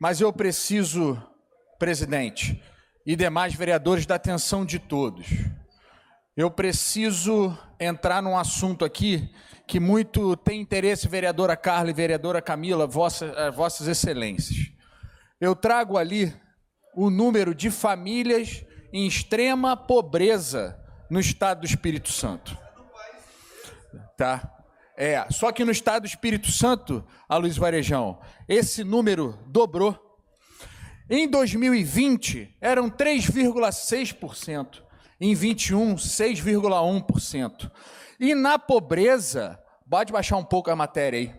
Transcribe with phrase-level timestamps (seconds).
[0.00, 1.20] Mas eu preciso,
[1.78, 2.62] presidente,
[3.04, 5.26] e demais vereadores, da atenção de todos.
[6.36, 9.32] Eu preciso entrar num assunto aqui
[9.66, 14.70] que muito tem interesse, vereadora Carla e vereadora Camila, vossa, eh, vossas excelências.
[15.40, 16.34] Eu trago ali
[16.94, 20.78] o número de famílias em extrema pobreza
[21.10, 22.56] no estado do Espírito Santo.
[24.16, 24.57] Tá?
[25.00, 29.96] É, só que no estado do Espírito Santo, a Luiz Varejão, esse número dobrou.
[31.08, 34.82] Em 2020, eram 3,6%.
[35.20, 37.70] Em 21, 6,1%.
[38.18, 41.32] E na pobreza, pode baixar um pouco a matéria aí.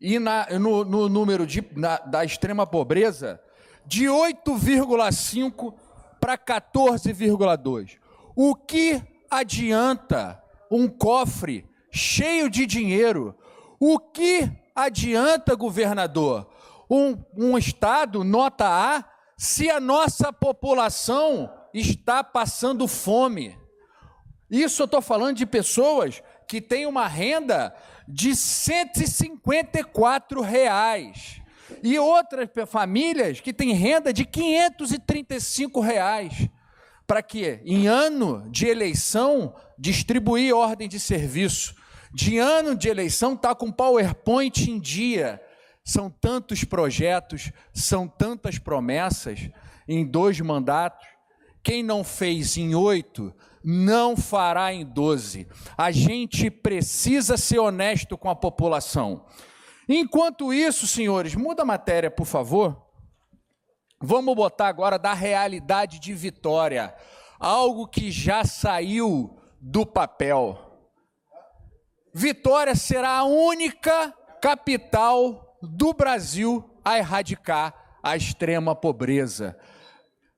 [0.00, 3.42] E na, no, no número de, na, da extrema pobreza,
[3.84, 5.89] de 8,5%
[6.20, 7.98] para 14,2%.
[8.36, 13.36] O que adianta um cofre cheio de dinheiro?
[13.78, 16.48] O que adianta, governador,
[16.88, 19.04] um, um Estado nota A
[19.36, 23.58] se a nossa população está passando fome?
[24.50, 27.74] Isso eu estou falando de pessoas que têm uma renda
[28.06, 31.40] de 154 reais
[31.82, 36.48] e outras famílias que têm renda de 535 reais.
[37.06, 41.74] Para que, em ano de eleição, distribuir ordem de serviço.
[42.12, 45.40] De ano de eleição, está com PowerPoint em dia.
[45.84, 49.50] São tantos projetos, são tantas promessas
[49.88, 51.06] em dois mandatos.
[51.62, 55.46] Quem não fez em oito, não fará em doze.
[55.76, 59.26] A gente precisa ser honesto com a população.
[59.92, 62.80] Enquanto isso, senhores, muda a matéria, por favor.
[64.00, 66.94] Vamos botar agora da realidade de Vitória,
[67.40, 70.56] algo que já saiu do papel.
[72.14, 79.58] Vitória será a única capital do Brasil a erradicar a extrema pobreza.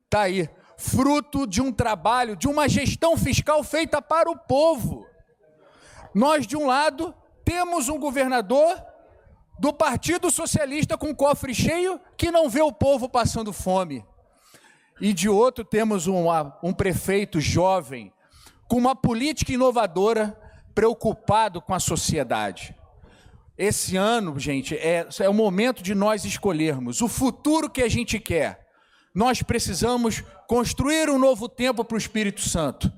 [0.09, 0.49] Tá aí,
[0.79, 5.07] fruto de um trabalho, de uma gestão fiscal feita para o povo.
[6.15, 7.15] Nós, de um lado,
[7.45, 8.92] temos um governador
[9.63, 14.05] do Partido Socialista com cofre cheio que não vê o povo passando fome.
[15.01, 16.25] E de outro temos um,
[16.65, 18.13] um prefeito jovem
[18.67, 20.37] com uma política inovadora,
[20.75, 22.75] preocupado com a sociedade.
[23.57, 28.19] Esse ano, gente, é, é o momento de nós escolhermos o futuro que a gente
[28.19, 28.67] quer.
[29.15, 32.93] Nós precisamos construir um novo tempo para o Espírito Santo.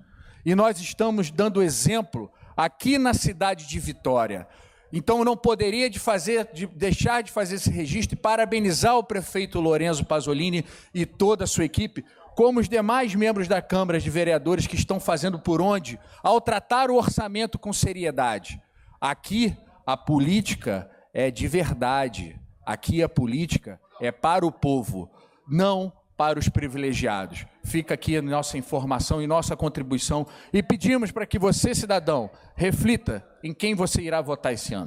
[0.47, 4.49] E nós estamos dando exemplo aqui na cidade de Vitória.
[4.93, 9.05] Então eu não poderia de fazer, de deixar de fazer esse registro e parabenizar o
[9.05, 12.05] prefeito Lorenzo Pasolini e toda a sua equipe,
[12.37, 16.91] como os demais membros da Câmara de Vereadores que estão fazendo por onde ao tratar
[16.91, 18.61] o orçamento com seriedade.
[19.01, 19.57] Aqui
[19.87, 22.41] a política é de verdade.
[22.65, 25.11] Aqui a política é para o povo,
[25.47, 27.47] não para os privilegiados.
[27.63, 33.27] Fica aqui a nossa informação e nossa contribuição e pedimos para que você, cidadão, reflita
[33.43, 34.83] em quem você irá votar esse ano.